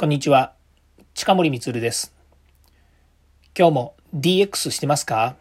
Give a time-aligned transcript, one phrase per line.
[0.00, 0.54] こんにちは。
[1.12, 2.14] 近森光です。
[3.58, 5.34] 今日も DX してますか？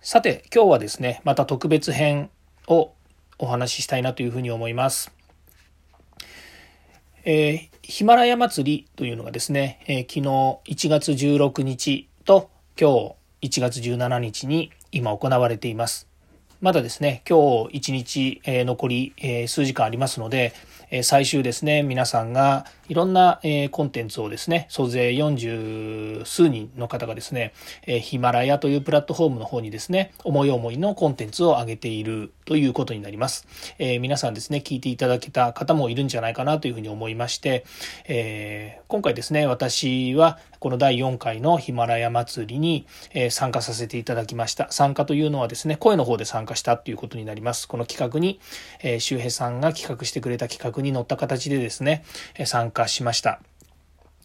[0.00, 2.30] さて、今日はですね、また特別編
[2.66, 2.92] を
[3.38, 5.12] お話ししたいなというふうに思います。
[7.26, 12.48] えー、ヒマラヤ祭りというのがですね、えー、昨日1月16日と
[12.80, 16.08] 今日1月17日に今行われています。
[16.62, 20.54] まだですね、今日1日、えー、残り、えー、数時間ありますので、
[21.02, 27.52] 最終ですね、皆さんがいろんな、え、コンテンツをですね、総勢40数人の方がですね、
[27.86, 33.46] え、ヒマラヤというプラットフォームの方にですね、思い思いのコンテンツを上げているということになります。
[33.78, 37.64] え、皆さんですね、聞いていただけた方もいるんじゃないかなというふうに思いまして、
[38.06, 44.70] え、今回ですね、私はこの第4回のヒマラヤ祭りに、え、参加させていただきました。
[44.70, 47.66] 参加というのはですね、声の方で参加したということになります。
[47.66, 48.40] この企画に、
[48.82, 52.04] え、周平さんが企画してくれた企画に乗った形でですね、
[52.44, 53.40] 参加しました。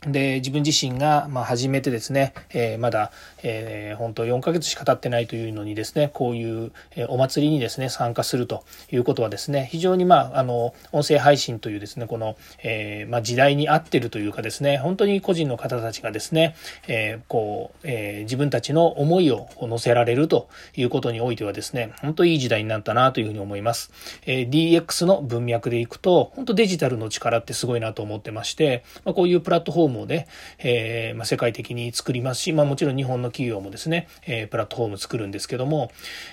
[0.08, 3.12] で、自分自身が、まあ、初めてですね、えー、まだ、
[3.44, 16.56] えー、本当4ヶ月しか経ってないというのにですね、こういう、え、お祭りにですね、参加するということはですね、非常に、まあ、あの、音声配信というですね、この、えー、まあ、時代に合ってるというかですね、本当に個人の方たちがですね、
[16.88, 20.48] え、こう、え、自分たちの思いを乗せられると
[20.78, 23.92] いうことにおいてはですね、本当いい時代になったなというふうに思います。
[24.26, 30.28] え、DX の文脈でいくと、本当デジタルの力ってすごいなと思ってまして、まあ、こういうプラットフォームムをね、
[30.60, 35.92] えー、まあ、世界的に作りますし、まあ、もちろん日本の企業もですね、えー、プラットフォーム作るんですけども、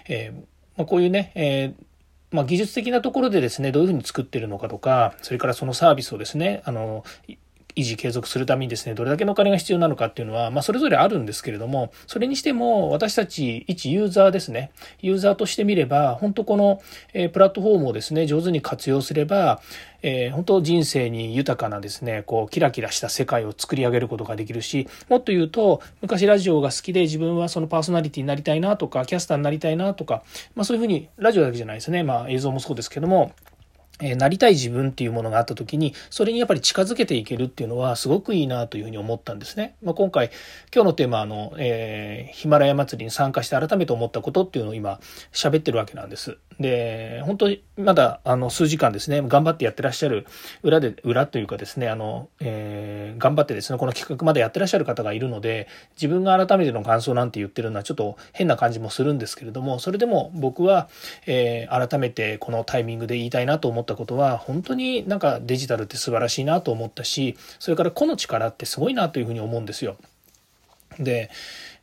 [0.09, 0.41] えー、
[0.77, 1.75] まあ、こういうね、え
[2.31, 7.05] ま、技術的なところでですね、どういうふうに作ってるのかとか、それからそのサービスをですね、あの、
[7.77, 16.81] 維持継続するためにですね、どれだけのお金が必要なのかっていうのは、まあ、それぞれあるんですけれども、それにしても、私たち一ユーザーですね、ユーザーとしてみれば、本当この、
[17.13, 19.61] えプラットフォームをですね、上手に活用すれば、
[20.03, 30.23] えー、本当人生に豊かなですね、こう、キラキラした世界を作り上げることができるし、もっと言うと、昔ラジオが好きで自分はそのパーソナリティになりたいなとか、キャスターになりたいなとか、
[30.55, 33.33] まあそういうふうに、ラジオだけじゃないですね、まあ映像もそうですけども、
[34.01, 39.77] えなりたい自分っていうものがあった時に、それにやっぱり近づけていけるっていうのはすごくいいなというふうに思ったんですね。
[39.83, 40.31] まあ、今回、
[40.75, 45.01] 今日のテーマあの、えー、ヒマラヤ祭りに参加して改めて思ったことっていうのを今
[45.33, 46.39] 喋ってるわけなんです。
[46.59, 50.27] で、本当にまだあの数時間ですね、頑張ってやってらっしゃる
[50.63, 60.89] 裏で、裏というかですね、あの、えー、頑張ってですね、この企画までやってらっしゃる方がいるので、自分が改めての感想なんて言ってるのはちょっと変な感じもするんですけれども、それでも僕は、
[61.27, 69.97] えー、改めてこのタイミングで言いたいなと思ったことは、本当になんかデジタルって素晴らしいなと思ったし、それから個の力ってすごいなというふうに思うんですよ。
[70.99, 71.31] で、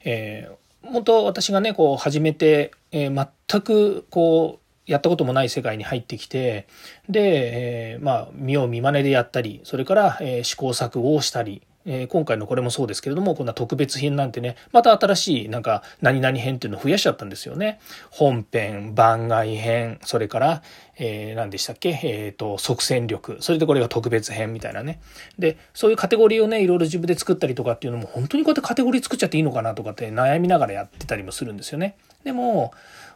[0.03, 6.67] えー、本当私がね、こう始めて、えー、全くこう、やったこともない世界に入ってきて、
[7.09, 17.79] で、えー、まあ、見よう見真似でやったり、それから、えー、試行錯誤をしたり、えー、今回のこれもそうですけれども、こんな特別編なんてね、また新しい、なんか、何々編っていうのを増やしちゃったんですよね。
[18.09, 20.63] 本編、番外編、それから、
[20.97, 21.99] えー、何でしたっけ？
[22.03, 23.37] えっ、ー、と、即戦力。
[23.41, 25.01] それでこれが特別編みたいなね。
[25.37, 31.97] で、そういうカテゴリーをね、いろいろ自分で作ったりとかっていうのも、本当にこうやってカテゴリー作っちゃっていいのかなとかって悩みながらやってたりもするんですよね。
[32.23, 32.71] でも、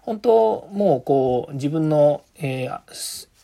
[0.07, 2.81] 本当、もうこう、自分の、えー、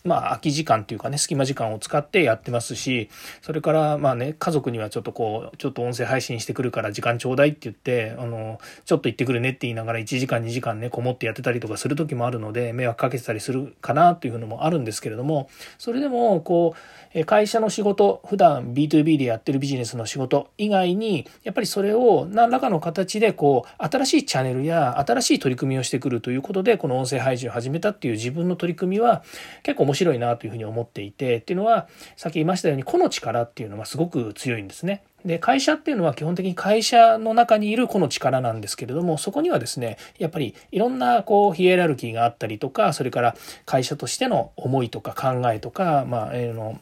[0.04, 3.10] まあ、空き時間っていうかね、隙間時間を使ってやってますし、
[3.42, 16.76] それから、まあね、家族にはちょっとこう、ちょっと音声配信してくるから時間ちょうだいって言って、あの、ちょっと行ってくるねって言いながら1時間2時間ね、こもってやってたりとかする時もあるので、迷惑かけてたりするかなというのもあるんですけれども、それでも、こ
[17.14, 29.24] う、会社の仕事、普段 B2B でやってるビジネスの仕事以外に、やっぱりそれを何らかの形で、こう、新しいチャンネルや新しい取り組みをしてくるということで、この音声配信を始めたっていう自分の取り組みは、
[29.62, 31.88] 結構面白い面白いなというふうに思っていてっていうのは
[32.18, 35.04] さっき言いましたように個の力っていうのはすごく強いんですね。
[35.24, 46.82] で会社っていうのは基本的に会社の中にいる個の力なんですけれどもそこにはですねやっぱりいろんなこうヒエラルキーがあったりとかそれから会社としての思いとか考えとかまあ、えー、の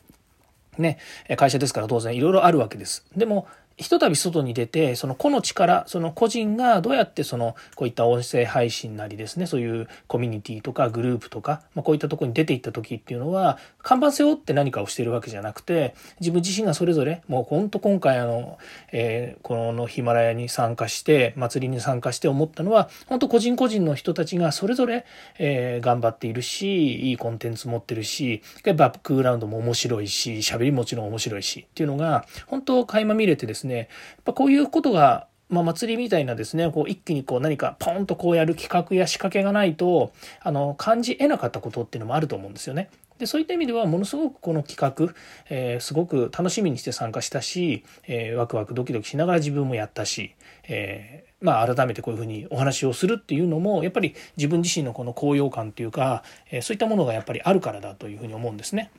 [0.80, 0.98] ね
[1.38, 3.06] 会社ですから当然いろいろあるわけです。
[3.16, 3.48] でも
[3.82, 18.60] ひとたび外に出て、その個の力、その個人がどうやってその、こういった音声配信なりですね、そういうコミュニティとかグループとか、まあ、こういったとこに出ていった時っていうのは、看板背負って何かをしてるわけじゃなくて、自分自身がそれぞれ、もうほんと今回あの、
[18.92, 25.06] えー、このヒマラヤに参加して、祭りに参加して思ったのは、本当個人個人の人たちがそれぞれ、
[25.40, 33.88] えー、頑張っているし、いいコンテンツ持ってるし、バックグラウンドも面白いし、喋りもちろん面白いしっていうのが、本当垣間見れてですね、ね、やっ
[34.26, 42.90] ぱこういうことがまあ、祭りみたいなですね、こう一気にこう何かポンとこうやる企画や仕掛けがないと、あの、感じ得なかったことっていうのもあると思うんですよね。
[43.22, 45.14] でそういった意味ではものすごくこの企画、
[45.52, 50.34] えー、すごく楽しみにして参加したし、えー、ワクワクドキドキしながら自分もやったし、
[50.68, 58.90] えー、まあ改めてこういうふうにお話をするっていうのもやっぱり自分自身のこの高揚感っていうか、えそういったものがやっぱりあるからだというふうに思うんですね。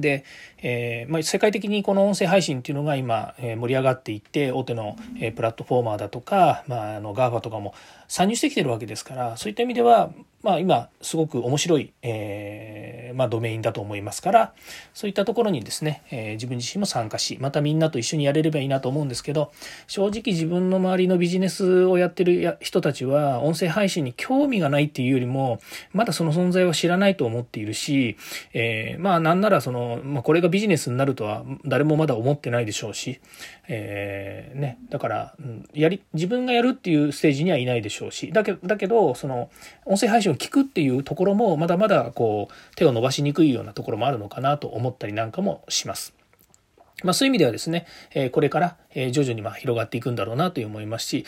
[0.00, 0.24] で、
[0.58, 7.74] えーまあ、世界的にこの音声配信っていうのが今、えー、盛り上がっていって大手の、えー、プラットフォーマーだとか、まあ、あの GAFA とかも
[8.08, 10.10] 参入してきてるわけですからそういった意味では、
[10.44, 14.52] まあ、今すごく面白い、えーまあ、ドメインだと思いますから
[14.92, 19.52] そういったところにですね、えー、自分自身も参加しまたみんなと一緒にやれればいいなと思うんですけど
[19.86, 25.60] 正直自分の周りのビジネスをやってる人たちは音声配信に興味がないっていうよりも
[25.94, 28.18] まだその存在は知らないと思っているし、
[28.52, 33.20] えー、まあなんならその、まあ、これがビジネスになるとは誰もまだ思ってないでしょうし、
[33.68, 35.34] えーね、だから、
[35.72, 39.50] やり自分がやるっていうステージにはいないでしょうしだけだけどその
[39.86, 46.14] 音声配信を聞くっていうところもまだまだこう手を伸ばしにくいようなところもあるのかなと思ったりなんかもします。
[47.02, 51.26] まあ、そういう意味ではですね、えこれから徐々にま広がっていくんだろうなと思いますし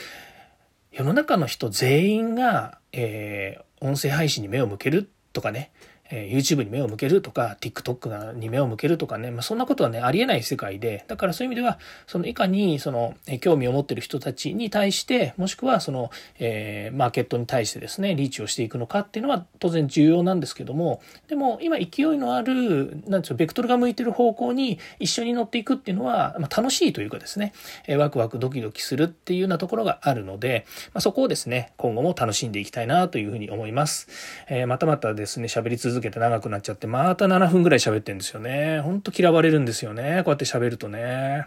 [0.92, 5.70] 世の中の人全員が、えー、音声配信に目を向けるとかね
[6.10, 27.52] え YouTube に目を向けるとか TikTok に目を向けるとかね、まあ、そんなことはねありえない世界でだからそういう意味ではそのいかにその、え興味を持ってる人たちに対してもしくはその、えー、マーケットに対してですねリーチをしていくのかっていうのは当然重要なんですけどもでも今勢いのあるなんでしょうベクトルが向いてる方向に一緒に乗っていくっていうのは、まあ、楽しいというかですね、
[27.86, 34.08] えワクワクドキドキするっていうようなところがあるので、まあ、そこをですね今後も楽しんでいきたいなというふうに思います。
[34.48, 38.80] えー、またまたですね喋り続続けて長くなっちゃって、また7分ぐらい喋ってんですよね。
[38.80, 40.20] ほんと嫌われるんですよね。
[40.26, 41.46] こうやって喋るとね。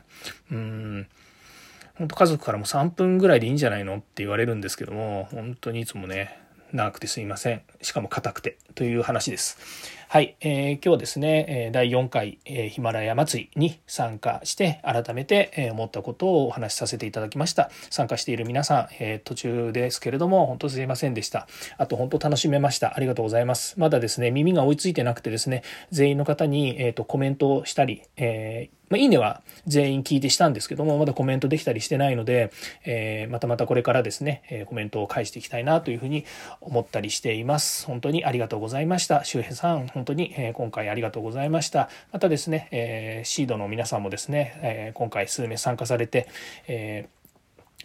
[0.51, 1.07] うん。
[1.93, 6.39] 本当家族からも3分ぐらいでいいんじゃないのって言われるんですけども、本当にいつもね、
[6.73, 7.61] 長くてすいません。
[7.83, 9.59] しかも硬くてという話です。
[10.11, 17.69] はい、えー、今日はですね、第4回、え、ヒマラヤ祭りに参加して改めて、え、思ったことをお話しさせていただきました。
[17.91, 21.47] 参加している皆さん、えー、途中ですけれども本当すいませんでした。
[21.77, 22.95] あと本当楽しめました。
[22.95, 23.79] ありがとうございます。
[23.79, 25.61] まだですね、耳が追いついてなくてですね、
[25.91, 32.51] 全員の方に、えーと、コメントをしたり、えーまあ、いいねは全員聞いてしたんですけども、まだコメントできたりしてないので、
[32.85, 36.25] えー、またまたこれからですね、えー、コメントを返していきたいなというふうに
[36.59, 37.85] 思ったりしています。
[37.85, 39.23] 本当にありがとうございました。
[39.23, 41.89] 周平さん、本当に、えー、今回ありがとうございました。
[42.13, 46.27] またですね、えー、シードの皆さんもですね、えー、今回数名参加されて、
[46.67, 47.18] えー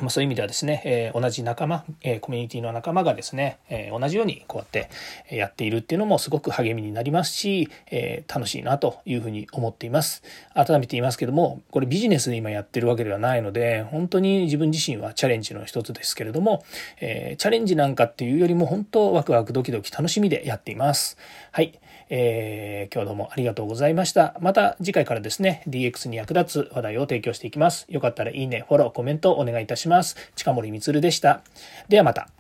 [0.01, 4.91] まあ、そういう意味ではですね、えー、同じ仲間、えー、コミュニティの仲間がですね、えー、同じようにこうやって
[5.31, 10.25] やっているっていうのもすごく励みになりますし、え楽しいなというふうに思っています。
[10.53, 16.65] 改めて言いますけども、これビジネスで今やってるわけではないので、本当に自分自身はチャレンジの一つですけれども、
[17.01, 21.17] えチャレンジなんかっていうよりも本当ワクワクドキドキ楽しみでやっています。
[21.53, 21.79] はい。
[22.11, 24.35] えー、今日どうもありがとうございました。
[24.41, 27.87] また次回からですね、DX に役立つ話題を提供していきます。
[27.89, 30.17] よかったらいいね、フォロー、コメントお願いいたしますします。
[30.35, 31.43] 近森光でした。
[31.89, 32.34] ではまた。